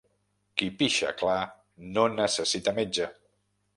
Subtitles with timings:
[0.61, 1.37] Qui pixa clar
[1.99, 3.11] no necessita metge.